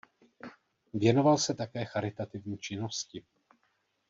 [0.93, 3.25] Věnoval se také charitativní činnosti.